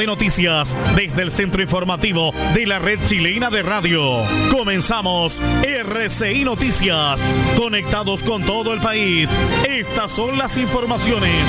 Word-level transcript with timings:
De 0.00 0.06
noticias 0.06 0.74
desde 0.96 1.20
el 1.20 1.30
centro 1.30 1.60
informativo 1.60 2.32
de 2.54 2.66
la 2.66 2.78
red 2.78 2.98
chilena 3.04 3.50
de 3.50 3.62
radio. 3.62 4.24
Comenzamos 4.50 5.42
RCI 5.62 6.42
Noticias. 6.44 7.38
Conectados 7.54 8.22
con 8.22 8.42
todo 8.42 8.72
el 8.72 8.80
país. 8.80 9.30
Estas 9.68 10.10
son 10.10 10.38
las 10.38 10.56
informaciones. 10.56 11.44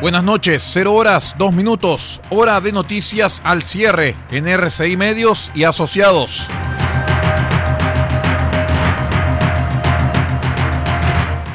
Buenas 0.00 0.22
noches, 0.22 0.62
0 0.72 0.94
horas, 0.94 1.34
2 1.36 1.52
minutos, 1.52 2.20
hora 2.30 2.60
de 2.60 2.70
noticias 2.70 3.42
al 3.44 3.62
cierre 3.62 4.14
en 4.30 4.46
RCI 4.46 4.96
Medios 4.96 5.50
y 5.54 5.64
Asociados. 5.64 6.48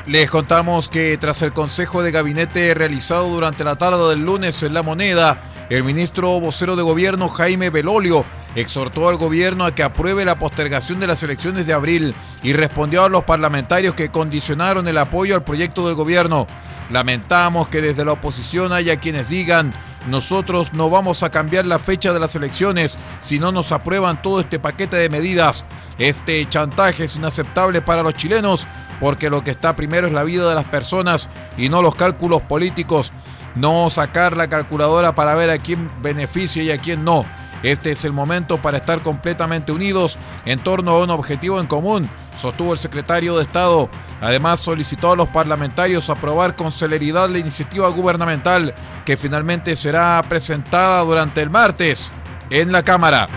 Les 0.08 0.30
contamos 0.30 0.88
que 0.88 1.18
tras 1.18 1.42
el 1.42 1.52
Consejo 1.52 2.04
de 2.04 2.12
Gabinete 2.12 2.76
realizado 2.76 3.28
durante 3.28 3.64
la 3.64 3.76
tarde 3.76 4.08
del 4.10 4.24
lunes 4.24 4.62
en 4.62 4.76
La 4.76 4.84
Moneda, 4.84 5.42
el 5.72 5.84
ministro 5.84 6.40
vocero 6.40 6.76
de 6.76 6.84
Gobierno 6.84 7.28
Jaime 7.28 7.72
Belolio 7.72 8.24
exhortó 8.54 9.10
al 9.10 9.18
gobierno 9.18 9.66
a 9.66 9.74
que 9.74 9.82
apruebe 9.82 10.24
la 10.24 10.38
postergación 10.38 11.00
de 11.00 11.08
las 11.08 11.24
elecciones 11.24 11.66
de 11.66 11.74
abril 11.74 12.14
y 12.44 12.54
respondió 12.54 13.04
a 13.04 13.10
los 13.10 13.24
parlamentarios 13.24 13.96
que 13.96 14.10
condicionaron 14.10 14.88
el 14.88 15.00
apoyo 15.00 15.34
al 15.34 15.44
proyecto 15.44 15.88
del 15.88 15.96
gobierno. 15.96 16.46
Lamentamos 16.92 17.68
que 17.68 17.82
desde 17.82 18.06
la 18.06 18.12
oposición 18.12 18.74
haya 18.74 18.98
quienes 18.98 19.28
digan 19.28 19.74
nosotros 20.08 20.74
no 20.74 20.90
vamos 20.90 21.24
a 21.24 21.30
cambiar 21.30 21.66
la 21.66 21.80
fecha 21.80 22.14
de 22.14 22.20
las 22.20 22.36
elecciones 22.36 22.98
si 23.22 23.40
no 23.40 23.52
nos 23.52 23.72
aprueban 23.72 24.22
todo 24.22 24.40
este 24.40 24.60
paquete 24.60 24.96
de 24.96 25.10
medidas. 25.10 25.66
Este 25.98 26.48
chantaje 26.48 27.06
es 27.06 27.16
inaceptable 27.16 27.82
para 27.82 28.04
los 28.04 28.14
chilenos 28.14 28.68
porque 29.00 29.30
lo 29.30 29.44
que 29.44 29.52
está 29.52 29.76
primero 29.76 30.08
es 30.08 30.14
la 30.14 30.24
vida 30.24 30.48
de 30.48 30.56
las 30.56 30.66
personas 30.66 31.30
y 31.58 31.70
no 31.70 31.82
los 31.82 31.96
cálculos 31.96 32.42
políticos. 32.42 33.14
No 33.56 33.90
sacar 33.90 34.36
la 34.36 34.50
calculadora 34.50 35.16
para 35.16 35.34
ver 35.36 35.50
a 35.50 35.58
quién 35.58 35.90
beneficia 36.02 36.62
y 36.62 36.72
a 36.72 36.78
quién 36.78 37.04
no. 37.04 37.26
Este 37.64 37.92
es 37.92 38.06
el 38.06 38.14
momento 38.14 38.62
para 38.62 38.78
estar 38.78 39.02
completamente 39.02 39.72
unidos 39.72 40.20
en 40.46 40.60
torno 40.60 40.92
a 40.92 41.04
un 41.04 41.10
objetivo 41.10 41.60
en 41.60 41.66
común, 41.66 42.08
sostuvo 42.38 42.74
el 42.74 42.78
secretario 42.78 43.36
de 43.38 43.42
Estado. 43.42 43.90
Además, 44.22 44.60
solicitó 44.60 45.14
a 45.14 45.16
los 45.16 45.30
parlamentarios 45.30 46.12
aprobar 46.12 46.56
con 46.56 46.72
celeridad 46.72 47.28
la 47.28 47.40
iniciativa 47.40 47.90
gubernamental 47.90 48.76
que 49.06 49.16
finalmente 49.16 49.76
será 49.76 50.24
presentada 50.28 51.02
durante 51.04 51.42
el 51.42 51.50
martes 51.50 52.12
en 52.50 52.72
la 52.72 52.84
Cámara. 52.84 53.30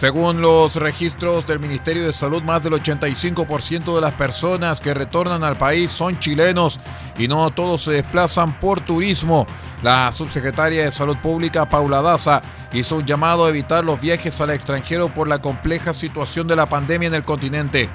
Según 0.00 0.40
los 0.40 0.76
registros 0.76 1.46
del 1.46 1.60
Ministerio 1.60 2.06
de 2.06 2.14
Salud, 2.14 2.42
más 2.42 2.64
del 2.64 2.72
85% 2.72 3.94
de 3.94 4.00
las 4.00 4.12
personas 4.12 4.80
que 4.80 4.94
retornan 4.94 5.44
al 5.44 5.56
país 5.56 5.90
son 5.90 6.18
chilenos 6.18 6.80
y 7.18 7.28
no 7.28 7.50
todos 7.50 7.82
se 7.82 7.90
desplazan 7.90 8.58
por 8.60 8.80
turismo. 8.80 9.46
La 9.82 10.10
subsecretaria 10.10 10.84
de 10.84 10.90
Salud 10.90 11.18
Pública, 11.18 11.68
Paula 11.68 12.00
Daza, 12.00 12.40
hizo 12.72 12.96
un 12.96 13.04
llamado 13.04 13.44
a 13.44 13.50
evitar 13.50 13.84
los 13.84 14.00
viajes 14.00 14.40
al 14.40 14.48
extranjero 14.48 15.12
por 15.12 15.28
la 15.28 15.42
compleja 15.42 15.92
situación 15.92 16.48
de 16.48 16.56
la 16.56 16.66
pandemia 16.66 17.08
en 17.08 17.14
el 17.14 17.24
continente. 17.24 17.90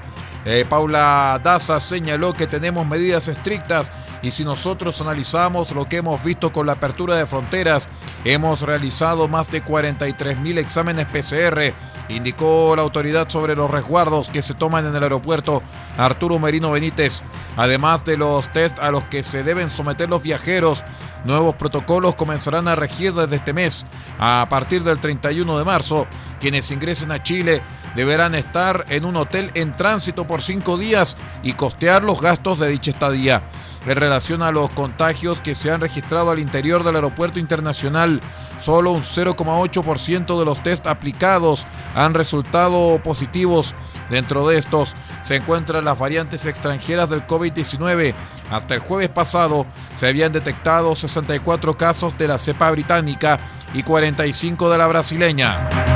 Eh, 0.48 0.64
Paula 0.68 1.40
Daza 1.42 1.80
señaló 1.80 2.32
que 2.32 2.46
tenemos 2.46 2.86
medidas 2.86 3.26
estrictas 3.26 3.90
y 4.22 4.30
si 4.30 4.44
nosotros 4.44 5.00
analizamos 5.00 5.72
lo 5.72 5.88
que 5.88 5.96
hemos 5.96 6.22
visto 6.22 6.52
con 6.52 6.66
la 6.66 6.74
apertura 6.74 7.16
de 7.16 7.26
fronteras, 7.26 7.88
hemos 8.24 8.62
realizado 8.62 9.26
más 9.26 9.50
de 9.50 9.62
43 9.62 10.38
mil 10.38 10.58
exámenes 10.58 11.06
PCR, 11.06 11.74
indicó 12.08 12.74
la 12.76 12.82
autoridad 12.82 13.28
sobre 13.28 13.56
los 13.56 13.68
resguardos 13.68 14.30
que 14.30 14.40
se 14.40 14.54
toman 14.54 14.86
en 14.86 14.94
el 14.94 15.02
aeropuerto 15.02 15.64
Arturo 15.98 16.38
Merino 16.38 16.70
Benítez, 16.70 17.22
además 17.56 18.04
de 18.04 18.16
los 18.16 18.48
test 18.52 18.78
a 18.78 18.92
los 18.92 19.02
que 19.04 19.24
se 19.24 19.42
deben 19.42 19.68
someter 19.68 20.08
los 20.08 20.22
viajeros. 20.22 20.84
Nuevos 21.26 21.56
protocolos 21.56 22.14
comenzarán 22.14 22.68
a 22.68 22.76
regir 22.76 23.12
desde 23.12 23.34
este 23.34 23.52
mes. 23.52 23.84
A 24.16 24.46
partir 24.48 24.84
del 24.84 25.00
31 25.00 25.58
de 25.58 25.64
marzo, 25.64 26.06
quienes 26.38 26.70
ingresen 26.70 27.10
a 27.10 27.20
Chile 27.20 27.62
deberán 27.96 28.36
estar 28.36 28.84
en 28.90 29.04
un 29.04 29.16
hotel 29.16 29.50
en 29.54 29.74
tránsito 29.74 30.28
por 30.28 30.40
cinco 30.40 30.78
días 30.78 31.16
y 31.42 31.54
costear 31.54 32.04
los 32.04 32.20
gastos 32.20 32.60
de 32.60 32.68
dicha 32.68 32.92
estadía. 32.92 33.42
En 33.86 33.94
relación 33.94 34.42
a 34.42 34.50
los 34.50 34.68
contagios 34.70 35.40
que 35.40 35.54
se 35.54 35.70
han 35.70 35.80
registrado 35.80 36.32
al 36.32 36.40
interior 36.40 36.82
del 36.82 36.96
aeropuerto 36.96 37.38
internacional, 37.38 38.20
solo 38.58 38.90
un 38.90 39.02
0,8% 39.02 40.38
de 40.38 40.44
los 40.44 40.60
test 40.60 40.88
aplicados 40.88 41.68
han 41.94 42.12
resultado 42.12 43.00
positivos. 43.00 43.76
Dentro 44.10 44.48
de 44.48 44.58
estos 44.58 44.94
se 45.22 45.36
encuentran 45.36 45.84
las 45.84 45.98
variantes 45.98 46.46
extranjeras 46.46 47.08
del 47.10 47.28
COVID-19. 47.28 48.12
Hasta 48.50 48.74
el 48.74 48.80
jueves 48.80 49.08
pasado 49.08 49.66
se 49.96 50.08
habían 50.08 50.32
detectado 50.32 50.96
64 50.96 51.76
casos 51.76 52.18
de 52.18 52.26
la 52.26 52.38
cepa 52.38 52.72
británica 52.72 53.38
y 53.72 53.84
45 53.84 54.68
de 54.68 54.78
la 54.78 54.88
brasileña. 54.88 55.95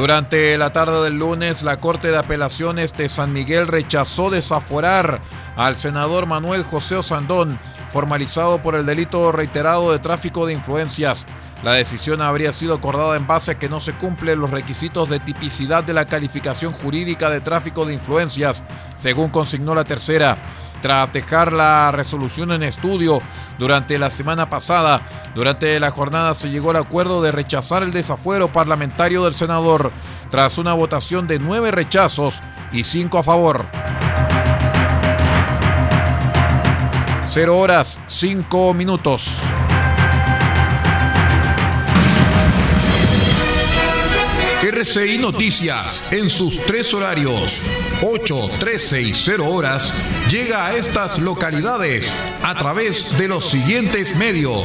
Durante 0.00 0.56
la 0.56 0.72
tarde 0.72 1.04
del 1.04 1.18
lunes, 1.18 1.62
la 1.62 1.76
Corte 1.76 2.08
de 2.10 2.16
Apelaciones 2.16 2.96
de 2.96 3.10
San 3.10 3.34
Miguel 3.34 3.66
rechazó 3.66 4.30
desaforar 4.30 5.20
al 5.56 5.76
senador 5.76 6.24
Manuel 6.24 6.62
José 6.62 6.96
Osandón, 6.96 7.60
formalizado 7.90 8.62
por 8.62 8.74
el 8.74 8.86
delito 8.86 9.32
reiterado 9.32 9.92
de 9.92 9.98
tráfico 9.98 10.46
de 10.46 10.54
influencias. 10.54 11.26
La 11.62 11.72
decisión 11.72 12.22
habría 12.22 12.54
sido 12.54 12.74
acordada 12.74 13.16
en 13.16 13.26
base 13.26 13.50
a 13.50 13.58
que 13.58 13.68
no 13.68 13.80
se 13.80 13.92
cumplen 13.92 14.40
los 14.40 14.50
requisitos 14.50 15.10
de 15.10 15.20
tipicidad 15.20 15.84
de 15.84 15.92
la 15.92 16.06
calificación 16.06 16.72
jurídica 16.72 17.28
de 17.28 17.40
tráfico 17.42 17.84
de 17.84 17.92
influencias, 17.92 18.62
según 18.96 19.28
consignó 19.28 19.74
la 19.74 19.84
tercera. 19.84 20.38
Tras 20.80 21.12
dejar 21.12 21.52
la 21.52 21.92
resolución 21.92 22.52
en 22.52 22.62
estudio 22.62 23.20
durante 23.58 23.98
la 23.98 24.10
semana 24.10 24.48
pasada, 24.48 25.02
durante 25.34 25.78
la 25.78 25.90
jornada 25.90 26.34
se 26.34 26.48
llegó 26.48 26.70
al 26.70 26.76
acuerdo 26.76 27.20
de 27.20 27.32
rechazar 27.32 27.82
el 27.82 27.92
desafuero 27.92 28.50
parlamentario 28.50 29.24
del 29.24 29.34
senador, 29.34 29.92
tras 30.30 30.56
una 30.56 30.72
votación 30.72 31.26
de 31.26 31.38
nueve 31.38 31.70
rechazos 31.70 32.42
y 32.72 32.84
cinco 32.84 33.18
a 33.18 33.22
favor. 33.22 33.66
0 37.32 37.56
horas 37.56 38.00
5 38.08 38.74
minutos. 38.74 39.40
RCI 44.62 45.18
Noticias 45.18 46.12
en 46.12 46.28
sus 46.28 46.58
tres 46.58 46.92
horarios, 46.92 47.62
8, 48.02 48.50
13 48.58 49.02
y 49.02 49.14
0 49.14 49.46
horas, 49.46 49.94
llega 50.28 50.66
a 50.66 50.74
estas 50.74 51.20
localidades 51.20 52.12
a 52.42 52.56
través 52.56 53.16
de 53.16 53.28
los 53.28 53.48
siguientes 53.48 54.16
medios. 54.16 54.64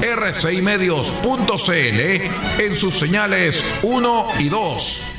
rcimedios.cl 0.00 2.62
en 2.62 2.76
sus 2.76 2.98
señales 2.98 3.64
1 3.82 4.28
y 4.38 4.48
2. 4.48 5.12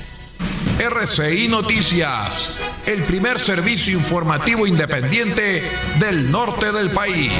RCI 0.80 1.48
Noticias, 1.48 2.56
el 2.86 3.04
primer 3.04 3.39
servicio 3.39 3.98
informativo 3.98 4.66
independiente 4.66 5.63
del 6.00 6.31
norte 6.31 6.72
del 6.72 6.89
país. 6.89 7.31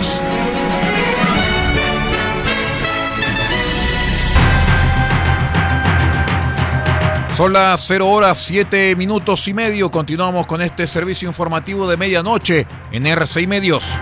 Son 7.36 7.54
las 7.54 7.84
0 7.88 8.08
horas 8.08 8.38
7 8.38 8.96
minutos 8.96 9.48
y 9.48 9.56
medio. 9.56 9.90
Continuamos 9.90 10.46
con 10.46 10.62
este 10.62 10.86
servicio 10.86 11.28
informativo 11.28 11.90
de 11.90 11.98
medianoche 11.98 12.68
en 12.92 13.08
RCI 13.08 13.48
Medios. 13.48 14.00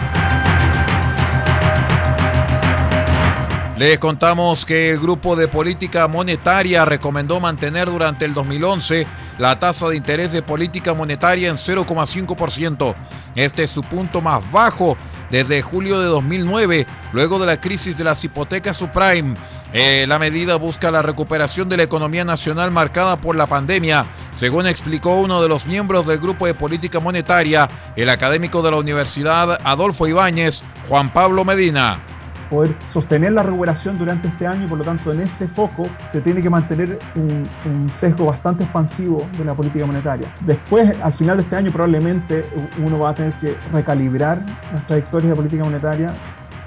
Les 3.79 3.97
contamos 3.97 4.65
que 4.65 4.89
el 4.89 4.99
Grupo 4.99 5.37
de 5.37 5.47
Política 5.47 6.05
Monetaria 6.09 6.83
recomendó 6.83 7.39
mantener 7.39 7.89
durante 7.89 8.25
el 8.25 8.33
2011 8.33 9.07
la 9.37 9.57
tasa 9.57 9.87
de 9.87 9.95
interés 9.95 10.33
de 10.33 10.41
política 10.41 10.93
monetaria 10.93 11.47
en 11.47 11.55
0,5%. 11.55 12.93
Este 13.35 13.63
es 13.63 13.69
su 13.69 13.81
punto 13.81 14.21
más 14.21 14.41
bajo 14.51 14.97
desde 15.29 15.61
julio 15.61 15.97
de 16.01 16.07
2009, 16.07 16.87
luego 17.13 17.39
de 17.39 17.45
la 17.45 17.61
crisis 17.61 17.97
de 17.97 18.03
las 18.03 18.21
hipotecas 18.21 18.75
subprime. 18.75 19.37
Eh, 19.71 20.03
la 20.09 20.19
medida 20.19 20.57
busca 20.57 20.91
la 20.91 21.01
recuperación 21.01 21.69
de 21.69 21.77
la 21.77 21.83
economía 21.83 22.25
nacional 22.25 22.71
marcada 22.71 23.21
por 23.21 23.37
la 23.37 23.47
pandemia, 23.47 24.05
según 24.35 24.67
explicó 24.67 25.15
uno 25.21 25.41
de 25.41 25.47
los 25.47 25.65
miembros 25.67 26.05
del 26.05 26.19
Grupo 26.19 26.47
de 26.47 26.53
Política 26.53 26.99
Monetaria, 26.99 27.69
el 27.95 28.09
académico 28.09 28.61
de 28.61 28.71
la 28.71 28.77
Universidad 28.77 29.57
Adolfo 29.63 30.05
Ibáñez, 30.05 30.65
Juan 30.89 31.13
Pablo 31.13 31.45
Medina 31.45 32.03
poder 32.49 32.75
sostener 32.83 33.33
la 33.33 33.43
recuperación 33.43 33.97
durante 33.97 34.27
este 34.27 34.47
año, 34.47 34.67
por 34.67 34.77
lo 34.77 34.83
tanto 34.83 35.11
en 35.11 35.21
ese 35.21 35.47
foco 35.47 35.87
se 36.11 36.21
tiene 36.21 36.41
que 36.41 36.49
mantener 36.49 36.99
un, 37.15 37.49
sesgo 37.91 38.25
bastante 38.25 38.63
expansivo 38.63 39.27
de 39.37 39.45
la 39.45 39.53
política 39.53 39.85
monetaria. 39.85 40.33
Después, 40.41 40.93
al 41.01 41.13
final 41.13 41.37
de 41.37 41.43
este 41.43 41.55
año, 41.55 41.71
probablemente 41.71 42.45
uno 42.77 42.99
va 42.99 43.11
a 43.11 43.15
tener 43.15 43.33
que 43.33 43.57
recalibrar 43.73 44.43
las 44.73 44.85
trayectorias 44.87 45.31
de 45.31 45.35
política 45.35 45.63
monetaria. 45.63 46.13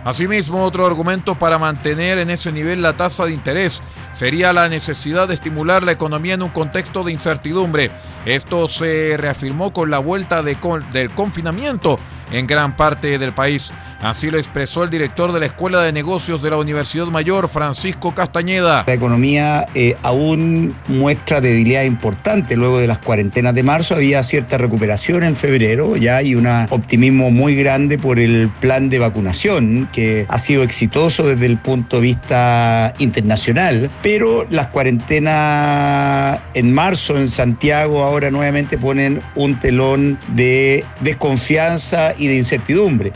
Asimismo, 0.04 0.64
otro 0.64 0.84
argumento 0.84 1.36
para 1.36 1.58
mantener 1.58 2.18
en 2.18 2.30
ese 2.30 2.50
nivel 2.50 2.82
la 2.82 2.96
tasa 2.96 3.24
de 3.24 3.34
interés 3.34 3.82
sería 4.12 4.52
la 4.52 4.68
necesidad 4.68 5.28
de 5.28 5.34
estimular 5.34 5.84
la 5.84 5.92
economía 5.92 6.34
en 6.34 6.42
un 6.42 6.48
contexto 6.48 7.04
de 7.04 7.12
incertidumbre. 7.12 7.90
Esto 8.26 8.68
se 8.68 9.16
reafirmó 9.16 9.72
con 9.72 9.90
la 9.90 10.00
vuelta 10.00 10.42
de, 10.42 10.58
del 10.92 11.10
confinamiento 11.14 12.00
en 12.32 12.46
gran 12.48 12.76
parte 12.76 13.18
del 13.18 13.32
país. 13.32 13.72
Así 14.02 14.32
lo 14.32 14.38
expresó 14.38 14.82
el 14.82 14.90
director 14.90 15.30
de 15.30 15.38
la 15.38 15.46
Escuela 15.46 15.80
de 15.80 15.92
Negocios 15.92 16.42
de 16.42 16.50
la 16.50 16.56
Universidad 16.56 17.06
Mayor, 17.06 17.48
Francisco 17.48 18.12
Castañeda. 18.12 18.82
La 18.84 18.94
economía 18.94 19.64
eh, 19.76 19.96
aún 20.02 20.74
muestra 20.88 21.40
debilidad 21.40 21.84
importante. 21.84 22.56
Luego 22.56 22.80
de 22.80 22.88
las 22.88 22.98
cuarentenas 22.98 23.54
de 23.54 23.62
marzo 23.62 23.94
había 23.94 24.24
cierta 24.24 24.58
recuperación 24.58 25.22
en 25.22 25.36
febrero, 25.36 25.96
ya 25.96 26.16
hay 26.16 26.34
un 26.34 26.48
optimismo 26.48 27.30
muy 27.30 27.54
grande 27.54 27.96
por 27.96 28.18
el 28.18 28.50
plan 28.60 28.90
de 28.90 28.98
vacunación, 28.98 29.88
que 29.92 30.26
ha 30.28 30.38
sido 30.38 30.64
exitoso 30.64 31.22
desde 31.22 31.46
el 31.46 31.58
punto 31.58 31.98
de 31.98 32.02
vista 32.02 32.94
internacional, 32.98 33.88
pero 34.02 34.48
las 34.50 34.66
cuarentenas 34.66 36.40
en 36.54 36.72
marzo 36.72 37.16
en 37.16 37.28
Santiago 37.28 38.02
ahora 38.02 38.32
nuevamente 38.32 38.78
ponen 38.78 39.22
un 39.36 39.60
telón 39.60 40.18
de 40.34 40.84
desconfianza 41.02 42.14
y 42.18 42.26
de 42.26 42.34
incertidumbre. 42.34 43.12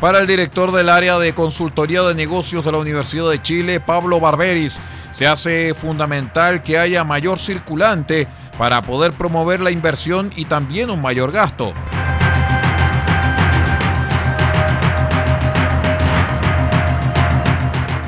Para 0.00 0.20
el 0.20 0.28
director 0.28 0.70
del 0.70 0.90
área 0.90 1.18
de 1.18 1.34
consultoría 1.34 2.02
de 2.02 2.14
negocios 2.14 2.64
de 2.64 2.70
la 2.70 2.78
Universidad 2.78 3.28
de 3.28 3.42
Chile, 3.42 3.80
Pablo 3.80 4.20
Barberis, 4.20 4.78
se 5.10 5.26
hace 5.26 5.74
fundamental 5.74 6.62
que 6.62 6.78
haya 6.78 7.02
mayor 7.02 7.40
circulante 7.40 8.28
para 8.56 8.80
poder 8.82 9.14
promover 9.14 9.60
la 9.60 9.72
inversión 9.72 10.30
y 10.36 10.44
también 10.44 10.90
un 10.90 11.02
mayor 11.02 11.32
gasto. 11.32 11.74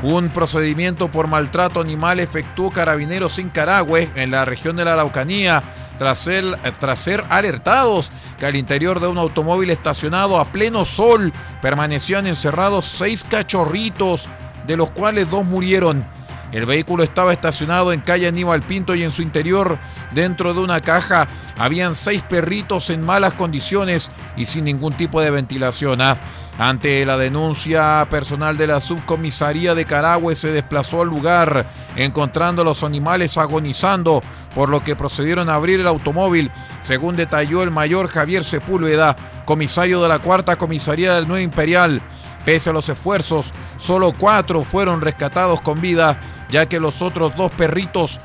Un 0.02 0.30
procedimiento 0.30 1.10
por 1.10 1.26
maltrato 1.26 1.80
animal 1.80 2.20
efectuó 2.20 2.70
Carabineros 2.70 3.38
en 3.40 3.50
Carahue, 3.50 4.10
en 4.14 4.30
la 4.30 4.44
región 4.44 4.76
de 4.76 4.84
la 4.84 4.92
Araucanía, 4.92 5.62
tras, 6.00 6.98
ser 6.98 7.24
alertados 7.28 8.10
que 8.38 8.46
al 8.46 8.56
interior 8.56 9.00
de 9.00 9.08
un 9.08 9.18
automóvil 9.18 9.68
estacionado 9.68 10.40
a 10.40 10.50
pleno 10.50 10.86
sol 10.86 11.30
permanecían 11.60 12.26
encerrados 12.26 12.86
seis 12.86 13.22
cachorritos, 13.22 14.30
de 14.66 14.78
los 14.78 14.90
cuales 14.92 15.28
dos 15.28 15.44
murieron. 15.44 16.06
El 16.52 16.66
vehículo 16.66 17.02
estaba 17.02 17.32
estacionado 17.32 17.92
en 17.92 18.00
calle 18.00 18.26
Aníbal 18.26 18.62
Pinto 18.62 18.94
y 18.94 19.04
en 19.04 19.10
su 19.10 19.22
interior, 19.22 19.78
dentro 20.12 20.52
de 20.52 20.60
una 20.60 20.80
caja, 20.80 21.28
habían 21.56 21.94
seis 21.94 22.22
perritos 22.22 22.90
en 22.90 23.02
malas 23.02 23.34
condiciones 23.34 24.10
y 24.36 24.46
sin 24.46 24.64
ningún 24.64 24.96
tipo 24.96 25.20
de 25.20 25.30
ventilación. 25.30 26.00
¿ah? 26.00 26.18
Ante 26.58 27.06
la 27.06 27.16
denuncia 27.16 28.06
personal 28.10 28.58
de 28.58 28.66
la 28.66 28.80
subcomisaría 28.80 29.74
de 29.74 29.84
Carahue 29.84 30.34
se 30.34 30.52
desplazó 30.52 31.02
al 31.02 31.08
lugar, 31.08 31.66
encontrando 31.96 32.62
a 32.62 32.64
los 32.64 32.82
animales 32.82 33.38
agonizando, 33.38 34.22
por 34.54 34.68
lo 34.68 34.80
que 34.80 34.96
procedieron 34.96 35.48
a 35.48 35.54
abrir 35.54 35.80
el 35.80 35.86
automóvil, 35.86 36.50
según 36.80 37.16
detalló 37.16 37.62
el 37.62 37.70
mayor 37.70 38.08
Javier 38.08 38.44
Sepúlveda, 38.44 39.16
comisario 39.46 40.02
de 40.02 40.08
la 40.08 40.18
cuarta 40.18 40.56
comisaría 40.56 41.14
del 41.14 41.28
Nuevo 41.28 41.44
Imperial. 41.44 42.02
Pese 42.44 42.70
a 42.70 42.72
los 42.72 42.88
esfuerzos, 42.88 43.52
solo 43.76 44.12
cuatro 44.16 44.64
fueron 44.64 45.00
rescatados 45.00 45.60
con 45.60 45.80
vida, 45.80 46.18
ya 46.50 46.66
que 46.66 46.80
los 46.80 47.02
otros 47.02 47.34
dos 47.36 47.50
perritos 47.52 48.20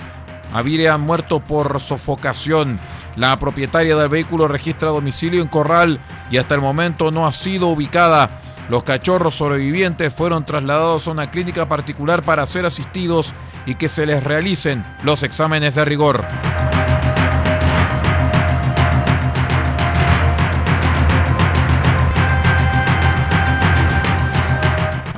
habían 0.54 1.02
muerto 1.02 1.40
por 1.42 1.80
sofocación. 1.80 2.80
La 3.16 3.38
propietaria 3.40 3.96
del 3.96 4.10
vehículo 4.10 4.48
registra 4.48 4.90
domicilio 4.90 5.42
en 5.42 5.48
Corral 5.48 6.00
y 6.32 6.38
hasta 6.38 6.56
el 6.56 6.62
momento 6.62 7.12
no 7.12 7.28
ha 7.28 7.34
sido 7.34 7.68
ubicada. 7.68 8.42
Los 8.70 8.84
cachorros 8.84 9.36
sobrevivientes 9.36 10.14
fueron 10.14 10.46
trasladados 10.46 11.08
a 11.08 11.12
una 11.12 11.30
clínica 11.30 11.68
particular 11.68 12.24
para 12.24 12.46
ser 12.46 12.66
asistidos 12.66 13.34
y 13.66 13.76
que 13.76 13.90
se 13.90 14.06
les 14.06 14.24
realicen 14.24 14.84
los 15.04 15.24
exámenes 15.24 15.76
de 15.76 15.86
rigor. 15.86 16.26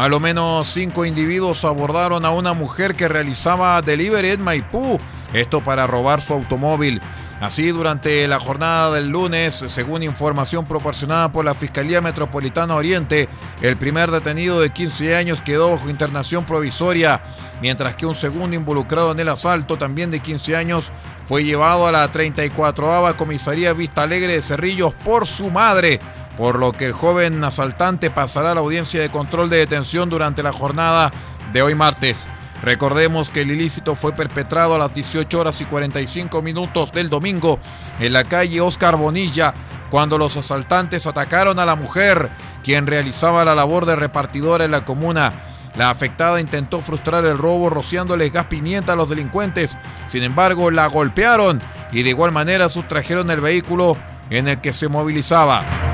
A 0.08 0.10
lo 0.10 0.22
menos 0.22 0.70
cinco 0.70 1.04
individuos 1.04 1.66
abordaron 1.66 2.24
a 2.24 2.32
una 2.32 2.54
mujer 2.54 2.96
que 2.96 3.10
realizaba 3.10 3.82
delivery 3.82 4.30
en 4.30 4.42
Maipú, 4.42 5.02
esto 5.34 5.62
para 5.62 5.86
robar 5.86 6.22
su 6.22 6.32
automóvil. 6.32 7.02
Así, 7.42 7.72
durante 7.72 8.26
la 8.30 8.40
jornada 8.40 8.94
del 8.94 9.10
lunes, 9.10 9.66
según 9.68 10.04
información 10.04 10.66
proporcionada 10.66 11.34
por 11.34 11.44
la 11.44 11.54
Fiscalía 11.56 12.00
Metropolitana 12.00 12.76
Oriente, 12.76 13.28
el 13.62 13.76
primer 13.76 14.10
detenido 14.10 14.62
de 14.62 14.70
15 14.70 15.14
años 15.18 15.42
quedó 15.42 15.72
bajo 15.72 15.90
internación 15.90 16.46
provisoria, 16.46 17.22
mientras 17.62 17.96
que 17.96 18.06
un 18.06 18.16
segundo 18.16 18.56
involucrado 18.56 19.12
en 19.12 19.20
el 19.20 19.28
asalto, 19.28 19.78
también 19.78 20.10
de 20.10 20.22
15 20.22 20.56
años, 20.56 20.94
fue 21.26 21.44
llevado 21.44 21.86
a 21.86 21.92
la 21.92 22.10
34 22.10 23.18
Comisaría 23.18 23.74
Vista 23.74 24.04
Alegre 24.04 24.36
de 24.36 24.42
Cerrillos 24.42 24.94
por 24.94 25.28
su 25.28 25.52
madre 25.52 26.00
por 26.38 26.60
lo 26.60 26.72
que 26.72 26.86
el 26.86 26.94
joven 26.94 27.44
asaltante 27.44 28.12
pasará 28.12 28.52
a 28.52 28.56
la 28.56 28.62
audiencia 28.62 29.02
de 29.02 29.10
control 29.10 29.50
de 29.50 29.58
detención 29.58 30.10
durante 30.10 30.44
la 30.44 30.54
jornada 30.54 31.12
de 31.52 31.64
hoy 31.64 31.74
martes. 31.74 32.30
Recordemos 32.62 33.30
que 33.30 33.42
el 33.42 33.52
ilícito 33.52 33.96
fue 33.96 34.14
perpetrado 34.14 34.76
a 34.76 34.78
las 34.78 34.94
18 34.94 35.40
horas 35.40 35.60
y 35.62 35.66
45 35.66 36.42
minutos 36.42 36.92
del 36.92 37.10
domingo 37.10 37.60
en 38.00 38.14
la 38.14 38.24
calle 38.24 38.62
Oscar 38.62 38.98
Bonilla, 38.98 39.54
cuando 39.90 40.18
los 40.18 40.38
asaltantes 40.38 41.08
atacaron 41.08 41.60
a 41.60 41.66
la 41.66 41.76
mujer, 41.76 42.30
quien 42.64 42.88
realizaba 42.88 43.46
la 43.46 43.56
labor 43.56 43.86
de 43.86 43.96
repartidora 43.96 44.66
en 44.66 44.72
la 44.72 44.86
comuna. 44.86 45.44
La 45.76 45.92
afectada 45.92 46.42
intentó 46.42 46.82
frustrar 46.82 47.24
el 47.26 47.38
robo 47.38 47.70
rociándoles 47.70 48.34
gas 48.34 48.46
pimienta 48.46 48.94
a 48.94 48.96
los 48.96 49.10
delincuentes. 49.10 49.78
Sin 50.08 50.24
embargo, 50.24 50.72
la 50.72 50.88
golpearon 50.88 51.62
y 51.92 52.02
de 52.04 52.10
igual 52.10 52.32
manera 52.32 52.68
sustrajeron 52.68 53.30
el 53.30 53.42
vehículo 53.42 53.96
en 54.32 54.48
el 54.48 54.60
que 54.60 54.74
se 54.74 54.90
movilizaba. 54.90 55.87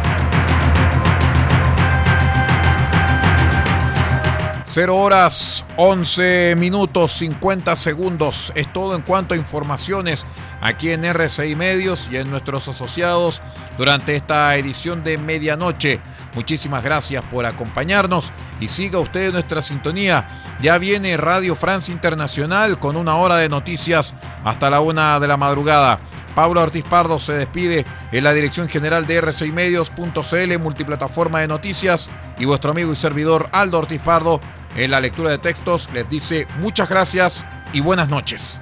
0 4.73 4.97
horas 4.97 5.67
11 5.77 6.55
minutos 6.57 7.11
50 7.11 7.75
segundos. 7.75 8.51
Es 8.55 8.73
todo 8.73 8.95
en 8.95 9.03
cuanto 9.03 9.35
a 9.35 9.37
informaciones 9.37 10.25
aquí 10.61 10.89
en 10.89 11.05
RCI 11.05 11.55
Medios 11.55 12.09
y 12.11 12.17
en 12.17 12.31
nuestros 12.31 12.67
asociados 12.67 13.43
durante 13.77 14.15
esta 14.15 14.55
edición 14.55 15.03
de 15.03 15.19
medianoche. 15.19 16.01
Muchísimas 16.33 16.83
gracias 16.83 17.23
por 17.23 17.45
acompañarnos 17.45 18.31
y 18.59 18.67
siga 18.67 18.99
usted 18.99 19.31
nuestra 19.31 19.61
sintonía. 19.61 20.27
Ya 20.61 20.77
viene 20.77 21.17
Radio 21.17 21.55
Francia 21.55 21.91
Internacional 21.91 22.79
con 22.79 22.95
una 22.95 23.15
hora 23.15 23.37
de 23.37 23.49
noticias 23.49 24.15
hasta 24.43 24.69
la 24.69 24.79
una 24.79 25.19
de 25.19 25.27
la 25.27 25.37
madrugada. 25.37 25.99
Pablo 26.35 26.61
Ortiz 26.61 26.83
Pardo 26.83 27.19
se 27.19 27.33
despide 27.33 27.85
en 28.11 28.23
la 28.23 28.33
dirección 28.33 28.67
general 28.67 29.05
de 29.05 29.17
RCI 29.17 29.51
Medios.cl, 29.51 30.59
multiplataforma 30.59 31.41
de 31.41 31.47
noticias, 31.47 32.09
y 32.39 32.45
vuestro 32.45 32.71
amigo 32.71 32.91
y 32.91 32.95
servidor 32.95 33.49
Aldo 33.51 33.77
Ortiz 33.77 34.01
Pardo 34.01 34.41
en 34.75 34.89
la 34.89 34.99
lectura 34.99 35.29
de 35.29 35.37
textos 35.37 35.89
les 35.93 36.09
dice 36.09 36.47
muchas 36.57 36.89
gracias 36.89 37.45
y 37.73 37.81
buenas 37.81 38.09
noches. 38.09 38.61